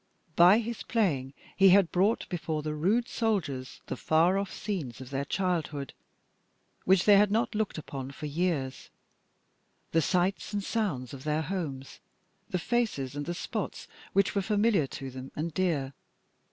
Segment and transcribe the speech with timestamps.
[0.35, 5.11] By his playing he had brought before the rude soldiers the far off scenes of
[5.11, 5.93] their childhood,
[6.85, 8.89] which they had not looked upon for years
[9.91, 11.99] the sights and sounds of their homes,
[12.49, 15.93] the faces and the spots which were familiar to them and dear.